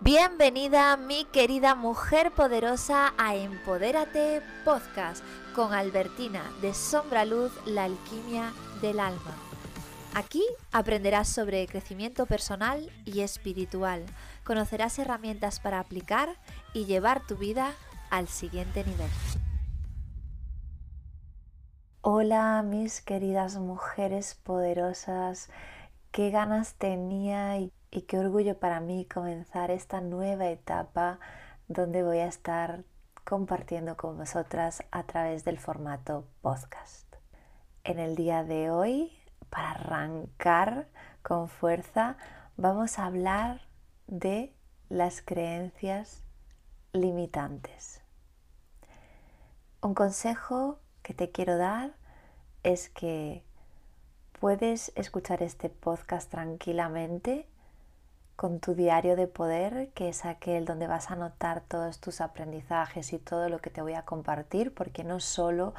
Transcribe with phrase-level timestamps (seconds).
[0.00, 5.24] Bienvenida mi querida mujer poderosa a Empodérate Podcast
[5.54, 9.36] con Albertina de Sombra Luz, la alquimia del alma.
[10.14, 14.04] Aquí aprenderás sobre crecimiento personal y espiritual,
[14.44, 16.36] conocerás herramientas para aplicar
[16.74, 17.72] y llevar tu vida
[18.10, 19.10] al siguiente nivel.
[22.02, 25.48] Hola mis queridas mujeres poderosas,
[26.10, 31.20] qué ganas tenía y y qué orgullo para mí comenzar esta nueva etapa
[31.68, 32.84] donde voy a estar
[33.22, 37.06] compartiendo con vosotras a través del formato podcast.
[37.84, 39.12] En el día de hoy,
[39.50, 40.88] para arrancar
[41.22, 42.16] con fuerza,
[42.56, 43.60] vamos a hablar
[44.06, 44.54] de
[44.88, 46.24] las creencias
[46.94, 48.00] limitantes.
[49.82, 51.92] Un consejo que te quiero dar
[52.62, 53.44] es que
[54.40, 57.51] puedes escuchar este podcast tranquilamente
[58.36, 63.12] con tu diario de poder, que es aquel donde vas a anotar todos tus aprendizajes
[63.12, 65.74] y todo lo que te voy a compartir, porque no solo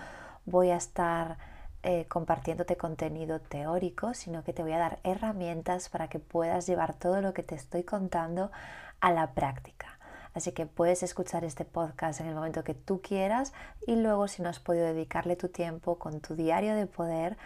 [0.45, 1.37] voy a estar
[1.83, 6.93] eh, compartiéndote contenido teórico, sino que te voy a dar herramientas para que puedas llevar
[6.93, 8.51] todo lo que te estoy contando
[9.01, 9.99] a la práctica.
[10.33, 13.53] Así que puedes escuchar este podcast en el momento que tú quieras
[13.85, 17.37] y luego si no has podido dedicarle tu tiempo con tu diario de poder,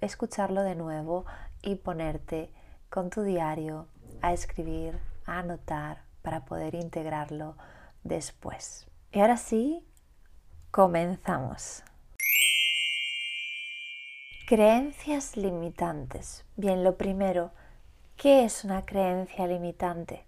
[0.00, 1.24] escucharlo de nuevo
[1.62, 2.52] y ponerte
[2.88, 3.86] con tu diario
[4.22, 7.56] a escribir, a anotar para poder integrarlo
[8.04, 8.86] después.
[9.12, 9.84] Y ahora sí,
[10.70, 11.82] comenzamos.
[14.46, 16.44] Creencias limitantes.
[16.56, 17.52] Bien, lo primero,
[18.16, 20.24] ¿qué es una creencia limitante?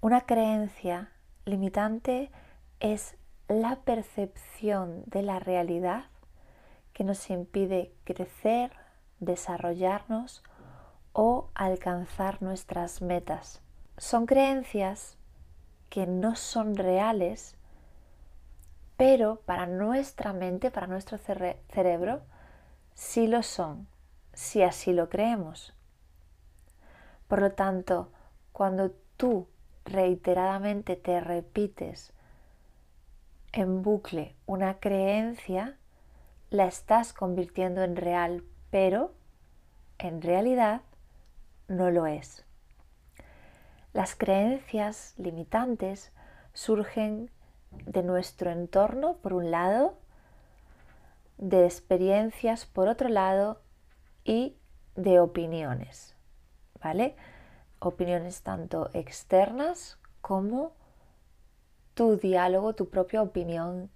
[0.00, 1.12] Una creencia
[1.44, 2.30] limitante
[2.80, 3.16] es
[3.48, 6.04] la percepción de la realidad
[6.92, 8.72] que nos impide crecer,
[9.20, 10.42] desarrollarnos
[11.12, 13.60] o alcanzar nuestras metas.
[13.98, 15.16] Son creencias
[15.90, 17.54] que no son reales,
[18.96, 22.22] pero para nuestra mente, para nuestro cerebro,
[22.94, 23.86] sí lo son,
[24.32, 25.74] si así lo creemos.
[27.28, 28.10] Por lo tanto,
[28.52, 29.48] cuando tú
[29.84, 32.12] reiteradamente te repites
[33.52, 35.76] en bucle una creencia,
[36.50, 39.12] la estás convirtiendo en real, pero
[39.98, 40.82] en realidad
[41.76, 42.44] no lo es.
[43.92, 46.12] Las creencias limitantes
[46.52, 47.30] surgen
[47.70, 49.98] de nuestro entorno, por un lado,
[51.38, 53.60] de experiencias, por otro lado,
[54.24, 54.56] y
[54.94, 56.14] de opiniones,
[56.80, 57.16] ¿vale?
[57.80, 60.72] Opiniones tanto externas como
[61.94, 63.90] tu diálogo, tu propia opinión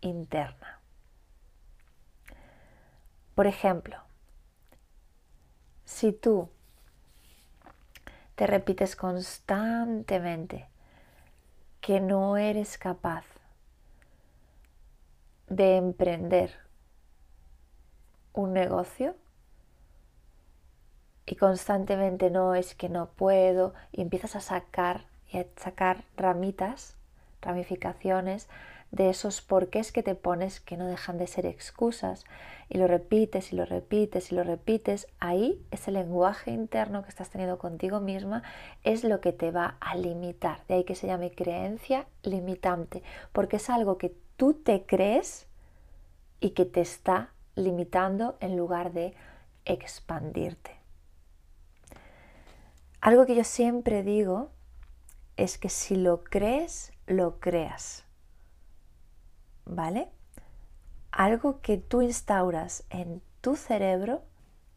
[0.00, 0.80] interna.
[3.34, 3.96] Por ejemplo,
[5.84, 6.50] si tú
[8.40, 10.66] te repites constantemente
[11.82, 13.26] que no eres capaz
[15.46, 16.54] de emprender
[18.32, 19.14] un negocio
[21.26, 26.96] y constantemente no es que no puedo y empiezas a sacar y a sacar ramitas,
[27.42, 28.48] ramificaciones
[28.90, 32.24] de esos porqués que te pones que no dejan de ser excusas
[32.68, 37.30] y lo repites y lo repites y lo repites, ahí ese lenguaje interno que estás
[37.30, 38.42] teniendo contigo misma
[38.82, 40.64] es lo que te va a limitar.
[40.66, 43.02] De ahí que se llame creencia limitante,
[43.32, 45.46] porque es algo que tú te crees
[46.40, 49.14] y que te está limitando en lugar de
[49.64, 50.76] expandirte.
[53.00, 54.50] Algo que yo siempre digo
[55.36, 58.04] es que si lo crees, lo creas.
[59.70, 60.08] ¿Vale?
[61.10, 64.22] Algo que tú instauras en tu cerebro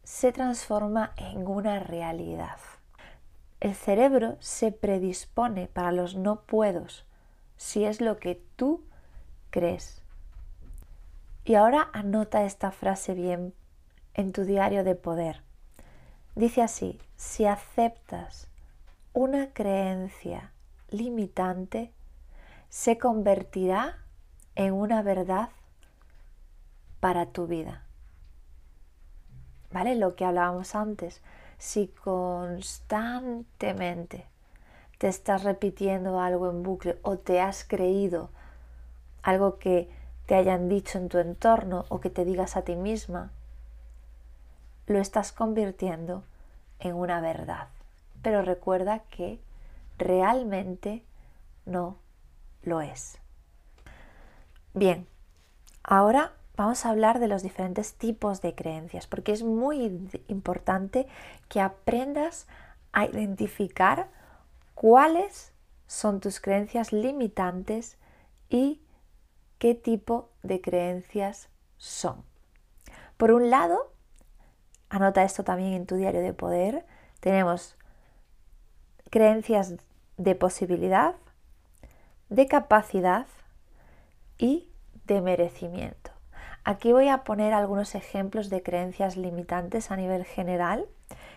[0.03, 2.57] se transforma en una realidad.
[3.59, 7.05] El cerebro se predispone para los no puedos
[7.57, 8.83] si es lo que tú
[9.49, 10.01] crees.
[11.45, 13.53] Y ahora anota esta frase bien
[14.13, 15.41] en tu diario de poder.
[16.35, 18.47] Dice así, si aceptas
[19.13, 20.51] una creencia
[20.89, 21.93] limitante,
[22.69, 24.02] se convertirá
[24.55, 25.49] en una verdad
[26.99, 27.83] para tu vida.
[29.71, 29.95] ¿Vale?
[29.95, 31.21] Lo que hablábamos antes.
[31.57, 34.25] Si constantemente
[34.97, 38.29] te estás repitiendo algo en bucle o te has creído
[39.21, 39.89] algo que
[40.25, 43.31] te hayan dicho en tu entorno o que te digas a ti misma,
[44.87, 46.23] lo estás convirtiendo
[46.79, 47.67] en una verdad.
[48.21, 49.39] Pero recuerda que
[49.97, 51.03] realmente
[51.65, 51.97] no
[52.63, 53.22] lo es.
[54.75, 55.05] Bien,
[55.83, 61.05] ahora vamos a hablar de los diferentes tipos de creencias, porque es muy importante
[61.47, 62.47] que aprendas
[62.91, 64.09] a identificar
[64.73, 65.53] cuáles
[65.85, 67.99] son tus creencias limitantes
[68.49, 68.81] y
[69.59, 72.23] qué tipo de creencias son.
[73.17, 73.93] Por un lado,
[74.89, 76.83] anota esto también en tu diario de poder,
[77.19, 77.77] tenemos
[79.11, 79.75] creencias
[80.17, 81.13] de posibilidad,
[82.29, 83.27] de capacidad
[84.43, 84.69] y
[85.05, 86.11] de merecimiento.
[86.65, 90.85] Aquí voy a poner algunos ejemplos de creencias limitantes a nivel general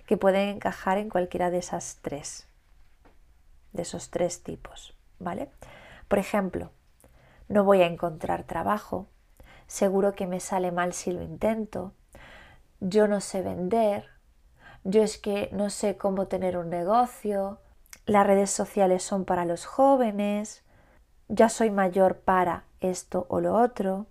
[0.06, 2.49] que pueden encajar en cualquiera de esas tres,
[3.73, 5.50] de esos tres tipos, ¿vale?
[6.08, 6.73] Por ejemplo,
[7.49, 9.06] no voy a encontrar trabajo,
[9.69, 11.93] seguro que me sale mal si lo intento,
[12.81, 14.06] yo no sé vender,
[14.82, 17.61] yo es que no sé cómo tener un negocio,
[18.05, 20.64] las redes sociales son para los jóvenes,
[21.29, 24.06] ya soy mayor para esto o lo otro,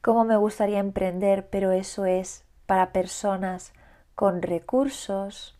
[0.00, 3.72] cómo me gustaría emprender, pero eso es para personas
[4.14, 5.56] con recursos,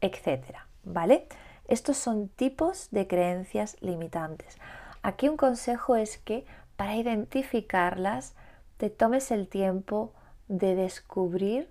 [0.00, 1.26] etcétera, ¿vale?
[1.68, 4.58] Estos son tipos de creencias limitantes.
[5.02, 6.44] Aquí un consejo es que
[6.76, 8.34] para identificarlas
[8.76, 10.12] te tomes el tiempo
[10.48, 11.70] de descubrir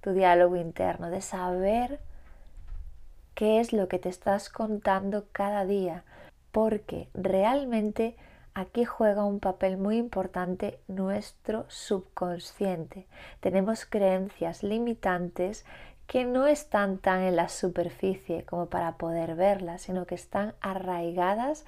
[0.00, 2.00] tu diálogo interno, de saber
[3.34, 6.04] qué es lo que te estás contando cada día,
[6.52, 8.16] porque realmente
[8.54, 13.06] aquí juega un papel muy importante nuestro subconsciente.
[13.40, 15.66] Tenemos creencias limitantes
[16.06, 21.66] que no están tan en la superficie como para poder verlas, sino que están arraigadas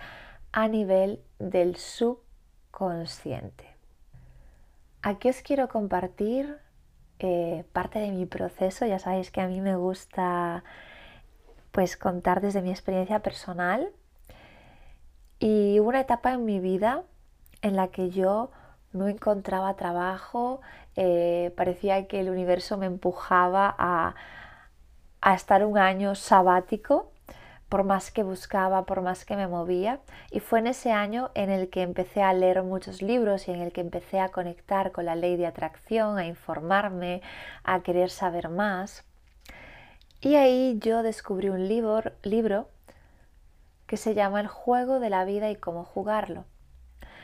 [0.52, 3.74] a nivel del subconsciente.
[5.02, 6.58] Aquí os quiero compartir
[7.18, 8.86] eh, parte de mi proceso.
[8.86, 10.64] Ya sabéis que a mí me gusta
[11.72, 13.90] pues contar desde mi experiencia personal
[15.38, 17.02] y hubo una etapa en mi vida
[17.62, 18.50] en la que yo
[18.92, 20.60] no encontraba trabajo,
[20.96, 24.14] eh, parecía que el universo me empujaba a,
[25.20, 27.12] a estar un año sabático,
[27.68, 30.00] por más que buscaba, por más que me movía.
[30.30, 33.60] Y fue en ese año en el que empecé a leer muchos libros y en
[33.60, 37.22] el que empecé a conectar con la ley de atracción, a informarme,
[37.64, 39.04] a querer saber más.
[40.20, 42.68] Y ahí yo descubrí un libro, libro
[43.86, 46.44] que se llama El juego de la vida y cómo jugarlo.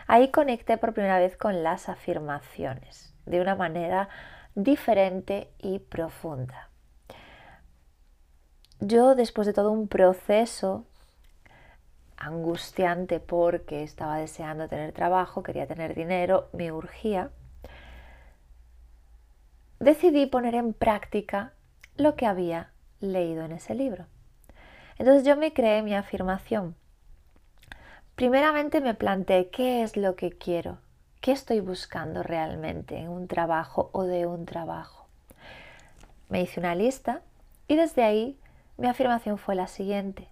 [0.06, 4.09] Ahí conecté por primera vez con las afirmaciones de una manera
[4.55, 6.69] diferente y profunda.
[8.81, 10.87] Yo después de todo un proceso
[12.17, 17.31] angustiante porque estaba deseando tener trabajo, quería tener dinero, me urgía,
[19.81, 21.53] decidí poner en práctica
[21.97, 24.06] lo que había leído en ese libro.
[24.99, 26.75] Entonces yo me creé mi afirmación.
[28.15, 30.79] Primeramente me planteé qué es lo que quiero,
[31.21, 35.06] qué estoy buscando realmente en un trabajo o de un trabajo.
[36.29, 37.23] Me hice una lista
[37.69, 38.39] y desde ahí
[38.77, 40.31] mi afirmación fue la siguiente.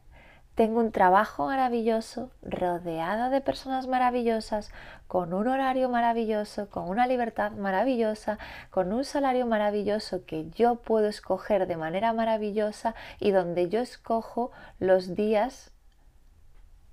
[0.55, 4.71] Tengo un trabajo maravilloso, rodeada de personas maravillosas,
[5.07, 8.39] con un horario maravilloso, con una libertad maravillosa,
[8.71, 14.51] con un salario maravilloso que yo puedo escoger de manera maravillosa y donde yo escojo
[14.79, 15.73] los días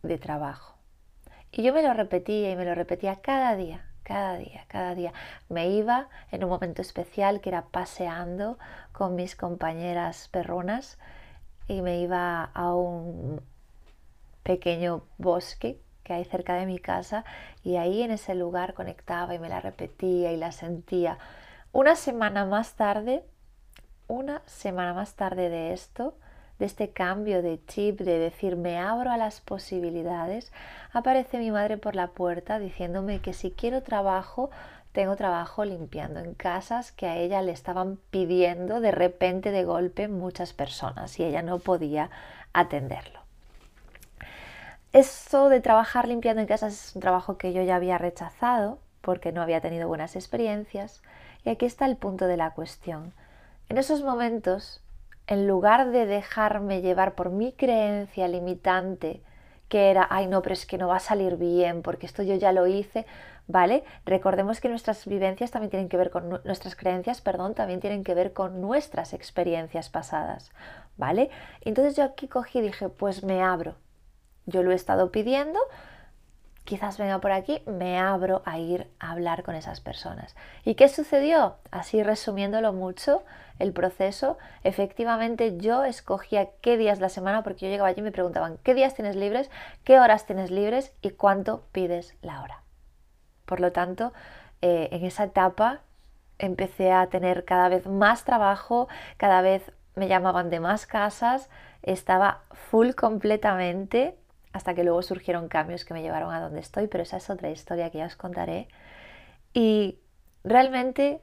[0.03, 0.77] de trabajo.
[1.51, 5.13] Y yo me lo repetía y me lo repetía cada día, cada día, cada día.
[5.49, 8.57] Me iba en un momento especial que era paseando
[8.91, 10.97] con mis compañeras perronas
[11.67, 13.41] y me iba a un
[14.43, 17.25] pequeño bosque que hay cerca de mi casa
[17.63, 21.17] y ahí en ese lugar conectaba y me la repetía y la sentía.
[21.73, 23.25] Una semana más tarde,
[24.07, 26.17] una semana más tarde de esto,
[26.59, 30.51] de este cambio de chip, de decir me abro a las posibilidades,
[30.93, 34.49] aparece mi madre por la puerta diciéndome que si quiero trabajo,
[34.97, 40.07] tengo trabajo limpiando en casas que a ella le estaban pidiendo de repente, de golpe,
[40.07, 42.09] muchas personas y ella no podía
[42.51, 43.19] atenderlo.
[44.93, 49.31] Eso de trabajar limpiando en casas es un trabajo que yo ya había rechazado porque
[49.31, 51.03] no había tenido buenas experiencias.
[51.45, 53.13] Y aquí está el punto de la cuestión.
[53.69, 54.81] En esos momentos,
[55.27, 59.21] en lugar de dejarme llevar por mi creencia limitante,
[59.67, 62.35] que era, ay no, pero es que no va a salir bien porque esto yo
[62.35, 63.05] ya lo hice,
[63.47, 63.83] ¿vale?
[64.05, 68.13] Recordemos que nuestras vivencias también tienen que ver con nuestras creencias, perdón, también tienen que
[68.13, 70.51] ver con nuestras experiencias pasadas,
[70.97, 71.29] ¿vale?
[71.61, 73.75] Entonces yo aquí cogí y dije, pues me abro,
[74.45, 75.59] yo lo he estado pidiendo,
[76.67, 80.35] quizás venga por aquí, me abro a ir a hablar con esas personas.
[80.65, 81.55] ¿Y qué sucedió?
[81.71, 83.23] Así resumiéndolo mucho,
[83.57, 88.03] el proceso, efectivamente yo escogía qué días de la semana, porque yo llegaba allí y
[88.03, 89.49] me preguntaban qué días tienes libres,
[89.85, 92.61] qué horas tienes libres y cuánto pides la hora.
[93.45, 94.11] Por lo tanto,
[94.61, 95.79] eh, en esa etapa
[96.37, 101.49] empecé a tener cada vez más trabajo, cada vez me llamaban de más casas,
[101.81, 104.17] estaba full completamente
[104.57, 107.49] hasta que luego surgieron cambios que me llevaron a donde estoy, pero esa es otra
[107.49, 108.67] historia que ya os contaré.
[109.53, 109.99] Y
[110.43, 111.21] realmente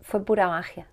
[0.00, 0.86] fue pura magia.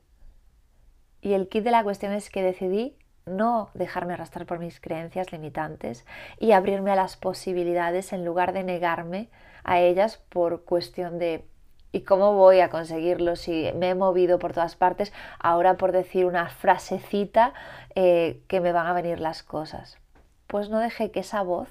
[1.21, 5.31] Y el kit de la cuestión es que decidí no dejarme arrastrar por mis creencias
[5.31, 6.05] limitantes
[6.39, 9.29] y abrirme a las posibilidades en lugar de negarme
[9.63, 11.45] a ellas por cuestión de
[11.91, 15.13] ¿y cómo voy a conseguirlo si me he movido por todas partes?
[15.39, 17.53] Ahora por decir una frasecita
[17.95, 20.01] eh, que me van a venir las cosas.
[20.51, 21.69] Pues no dejé que esa voz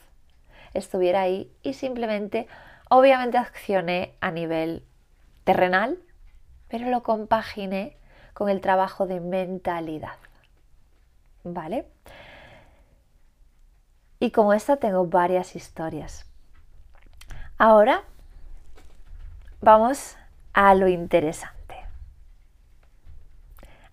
[0.73, 2.49] estuviera ahí y simplemente,
[2.89, 4.87] obviamente accioné a nivel
[5.45, 5.99] terrenal,
[6.69, 7.99] pero lo compaginé
[8.33, 10.17] con el trabajo de mentalidad.
[11.45, 11.89] ¿Vale?
[14.19, 16.25] Y como esta tengo varias historias.
[17.59, 18.05] Ahora
[19.61, 20.17] vamos
[20.55, 21.77] a lo interesante.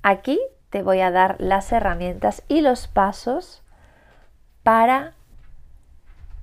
[0.02, 0.40] Aquí
[0.70, 3.64] te voy a dar las herramientas y los pasos
[4.68, 5.14] para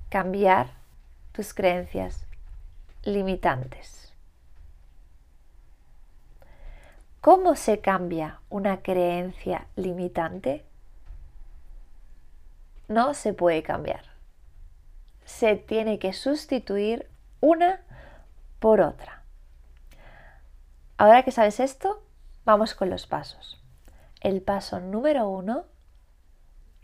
[0.09, 0.71] cambiar
[1.31, 2.25] tus creencias
[3.03, 4.15] limitantes.
[7.21, 10.65] ¿Cómo se cambia una creencia limitante?
[12.87, 14.05] No se puede cambiar.
[15.25, 17.07] Se tiene que sustituir
[17.41, 17.79] una
[18.57, 19.21] por otra.
[20.97, 22.01] Ahora que sabes esto,
[22.43, 23.61] vamos con los pasos.
[24.19, 25.65] El paso número uno,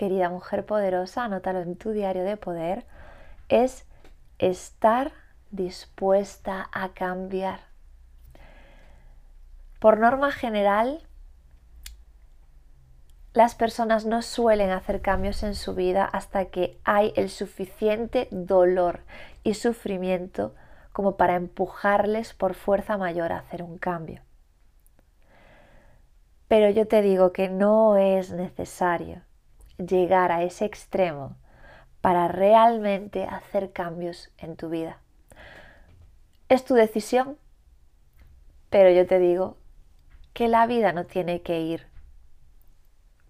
[0.01, 2.88] querida mujer poderosa, anótalo en tu diario de poder,
[3.50, 3.86] es
[4.39, 5.12] estar
[5.51, 7.60] dispuesta a cambiar.
[9.79, 11.03] Por norma general,
[13.34, 19.01] las personas no suelen hacer cambios en su vida hasta que hay el suficiente dolor
[19.43, 20.55] y sufrimiento
[20.93, 24.24] como para empujarles por fuerza mayor a hacer un cambio.
[26.48, 29.22] Pero yo te digo que no es necesario
[29.86, 31.36] llegar a ese extremo
[32.02, 35.00] para realmente hacer cambios en tu vida.
[36.50, 37.38] Es tu decisión,
[38.70, 39.58] pero yo te digo
[40.34, 41.88] que la vida no tiene que ir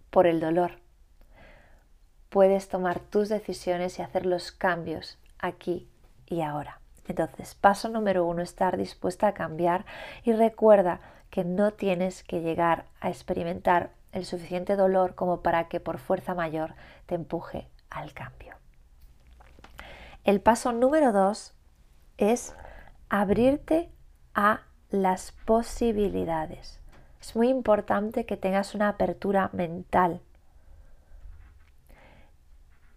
[0.09, 0.79] por el dolor.
[2.29, 5.89] Puedes tomar tus decisiones y hacer los cambios aquí
[6.27, 6.79] y ahora.
[7.07, 9.85] Entonces, paso número uno, estar dispuesta a cambiar
[10.23, 15.79] y recuerda que no tienes que llegar a experimentar el suficiente dolor como para que
[15.79, 16.75] por fuerza mayor
[17.05, 18.55] te empuje al cambio.
[20.23, 21.53] El paso número dos
[22.17, 22.53] es
[23.09, 23.89] abrirte
[24.33, 26.79] a las posibilidades.
[27.19, 30.21] Es muy importante que tengas una apertura mental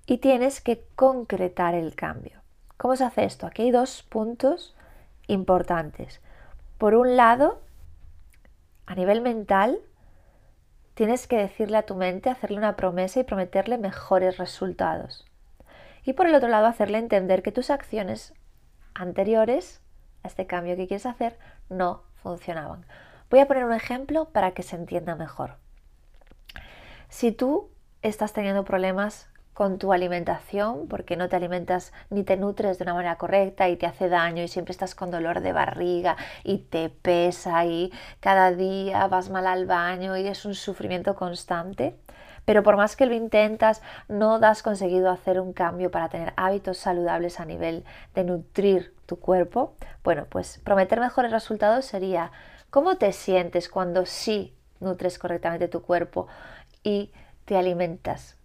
[0.07, 2.41] y tienes que concretar el cambio.
[2.77, 3.47] ¿Cómo se hace esto?
[3.47, 4.75] Aquí hay dos puntos
[5.27, 6.21] importantes.
[6.79, 7.61] Por un lado,
[8.87, 9.79] a nivel mental,
[10.95, 15.25] tienes que decirle a tu mente, hacerle una promesa y prometerle mejores resultados.
[16.05, 18.35] Y por el otro lado, hacerle entender que tus acciones
[18.95, 19.81] anteriores
[20.23, 22.87] a este cambio que quieres hacer no funcionaban.
[23.31, 25.57] Voy a poner un ejemplo para que se entienda mejor.
[27.09, 27.71] Si tú
[28.03, 32.95] estás teniendo problemas con tu alimentación, porque no te alimentas ni te nutres de una
[32.95, 36.91] manera correcta y te hace daño y siempre estás con dolor de barriga y te
[36.91, 41.97] pesa y cada día vas mal al baño y es un sufrimiento constante.
[42.45, 46.77] Pero por más que lo intentas, no has conseguido hacer un cambio para tener hábitos
[46.77, 47.85] saludables a nivel
[48.15, 49.77] de nutrir tu cuerpo.
[50.03, 52.33] Bueno, pues prometer mejores resultados sería
[52.71, 56.27] cómo te sientes cuando sí nutres correctamente tu cuerpo
[56.83, 57.13] y
[57.47, 58.37] te alimentas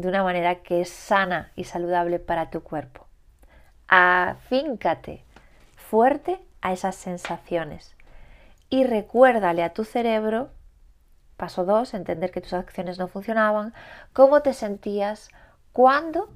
[0.00, 3.06] de una manera que es sana y saludable para tu cuerpo.
[3.88, 5.24] Afíncate
[5.76, 7.96] fuerte a esas sensaciones
[8.68, 10.50] y recuérdale a tu cerebro,
[11.36, 13.74] paso 2, entender que tus acciones no funcionaban,
[14.12, 15.30] cómo te sentías
[15.72, 16.30] cuando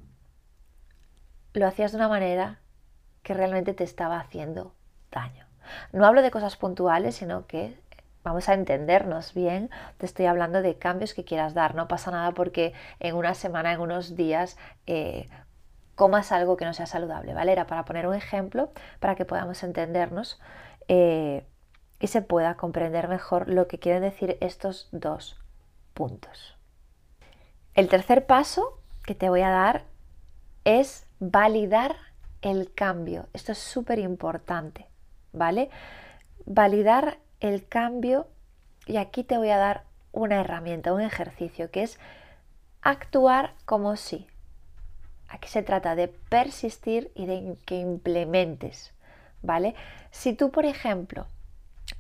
[1.53, 2.59] lo hacías de una manera
[3.23, 4.75] que realmente te estaba haciendo
[5.11, 5.47] daño.
[5.93, 7.79] No hablo de cosas puntuales, sino que
[8.25, 11.75] vamos a entendernos bien, te estoy hablando de cambios que quieras dar.
[11.75, 15.29] No pasa nada porque en una semana, en unos días, eh,
[15.95, 17.53] comas algo que no sea saludable, ¿vale?
[17.53, 20.41] Era para poner un ejemplo para que podamos entendernos
[20.89, 21.47] eh,
[22.01, 25.39] y se pueda comprender mejor lo que quieren decir estos dos
[25.93, 26.57] puntos.
[27.75, 29.85] El tercer paso que te voy a dar
[30.65, 31.97] es validar
[32.41, 33.29] el cambio.
[33.33, 34.89] Esto es súper importante,
[35.33, 35.71] ¿vale?
[36.47, 38.27] Validar el cambio
[38.87, 41.99] y aquí te voy a dar una herramienta, un ejercicio que es
[42.81, 44.27] actuar como si.
[45.29, 48.95] Aquí se trata de persistir y de que implementes,
[49.43, 49.75] ¿vale?
[50.11, 51.27] Si tú, por ejemplo,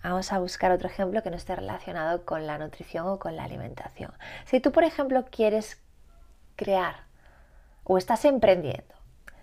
[0.02, 3.44] vamos a buscar otro ejemplo que no esté relacionado con la nutrición o con la
[3.44, 4.12] alimentación.
[4.46, 5.78] Si tú, por ejemplo, quieres
[6.56, 6.96] crear
[7.82, 8.94] o estás emprendiendo.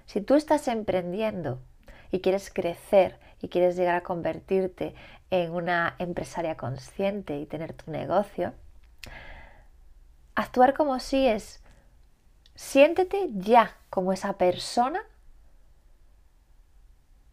[0.08, 1.60] Si tú estás emprendiendo
[2.12, 4.96] y quieres crecer y quieres llegar a convertirte
[5.30, 8.54] en una empresaria consciente y tener tu negocio,
[10.36, 11.62] actuar como si es
[12.56, 15.02] siéntete ya como esa persona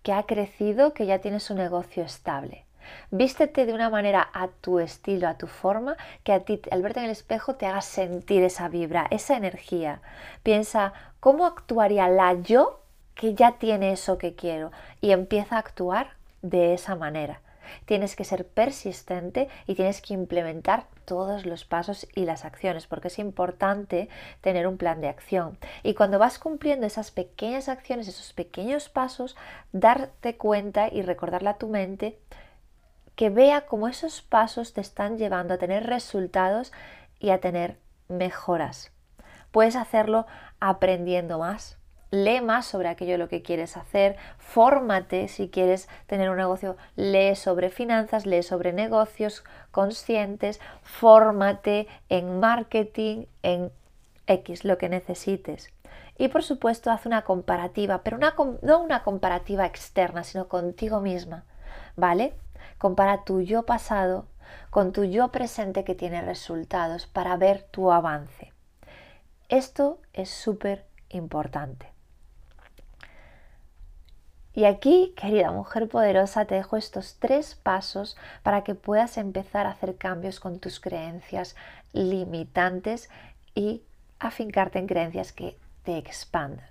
[0.03, 2.65] que ha crecido, que ya tiene su negocio estable.
[3.11, 7.01] Vístete de una manera a tu estilo, a tu forma, que a ti al verte
[7.01, 10.01] en el espejo te haga sentir esa vibra, esa energía.
[10.43, 12.81] Piensa, ¿cómo actuaría la yo
[13.19, 14.71] que ya tiene eso que quiero?
[15.01, 17.41] Y empieza a actuar de esa manera.
[17.85, 23.09] Tienes que ser persistente y tienes que implementar todos los pasos y las acciones, porque
[23.09, 24.09] es importante
[24.41, 25.59] tener un plan de acción.
[25.83, 29.37] Y cuando vas cumpliendo esas pequeñas acciones, esos pequeños pasos,
[29.73, 32.21] darte cuenta y recordarle a tu mente
[33.17, 36.73] que vea cómo esos pasos te están llevando a tener resultados
[37.19, 38.93] y a tener mejoras.
[39.51, 40.29] Puedes hacerlo
[40.61, 41.79] aprendiendo más.
[42.11, 47.35] Lee más sobre aquello lo que quieres hacer, fórmate si quieres tener un negocio, lee
[47.35, 53.71] sobre finanzas, lee sobre negocios conscientes, fórmate en marketing, en
[54.27, 55.71] X, lo que necesites.
[56.17, 61.45] Y por supuesto, haz una comparativa, pero no una comparativa externa, sino contigo misma,
[61.95, 62.35] ¿vale?
[62.79, 64.27] Compara tu yo pasado
[64.71, 68.53] con tu yo presente que tiene resultados para ver tu avance.
[69.49, 71.98] Esto es súper importante.
[74.59, 79.71] Y aquí, querida mujer poderosa, te dejo estos tres pasos para que puedas empezar a
[79.71, 81.55] hacer cambios con tus creencias
[81.93, 83.09] limitantes
[83.55, 83.85] y
[84.19, 86.67] afincarte en creencias que te expandan.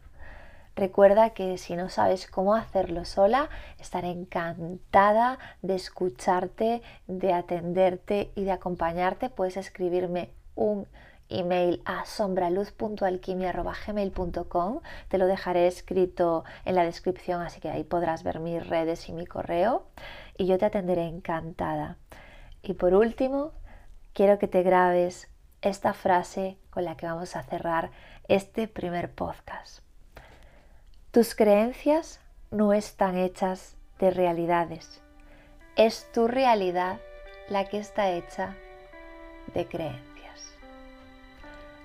[0.75, 3.48] Recuerda que si no sabes cómo hacerlo sola,
[3.79, 9.29] estaré encantada de escucharte, de atenderte y de acompañarte.
[9.29, 10.88] Puedes escribirme un
[11.29, 18.39] email a sombraluz.alquimia.gmail.com Te lo dejaré escrito en la descripción, así que ahí podrás ver
[18.39, 19.88] mis redes y mi correo
[20.38, 21.97] y yo te atenderé encantada.
[22.62, 23.51] Y por último,
[24.13, 25.30] quiero que te grabes
[25.62, 27.91] esta frase con la que vamos a cerrar
[28.28, 29.80] este primer podcast.
[31.12, 32.19] Tus creencias
[32.51, 35.01] no están hechas de realidades.
[35.75, 36.99] Es tu realidad
[37.49, 38.56] la que está hecha
[39.54, 40.16] de creencias.